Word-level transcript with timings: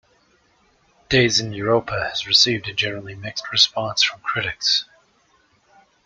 "Days 1.09 1.39
in 1.39 1.53
Europa" 1.53 2.09
has 2.09 2.25
received 2.25 2.67
a 2.67 2.73
generally 2.73 3.13
mixed 3.13 3.51
response 3.51 4.01
from 4.01 4.19
critics. 4.21 4.85